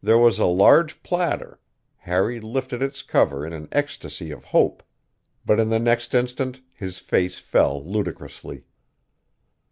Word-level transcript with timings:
There 0.00 0.18
was 0.18 0.38
a 0.38 0.44
large 0.46 1.02
platter; 1.02 1.58
Harry 1.96 2.38
lifted 2.38 2.80
its 2.80 3.02
cover 3.02 3.44
in 3.44 3.52
an 3.52 3.66
ecstasy 3.72 4.30
of 4.30 4.44
hope; 4.44 4.84
but 5.44 5.56
the 5.68 5.80
next 5.80 6.14
instant 6.14 6.60
his 6.72 7.00
face 7.00 7.40
fell 7.40 7.84
ludicrously. 7.84 8.66